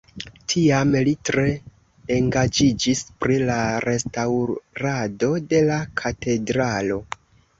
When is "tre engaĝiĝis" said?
1.29-3.03